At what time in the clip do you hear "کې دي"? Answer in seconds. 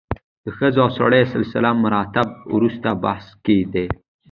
3.45-3.87